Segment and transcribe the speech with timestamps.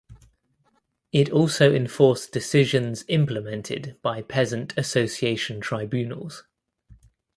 [1.11, 6.43] It also enforced decisions implemented by peasant association tribunals.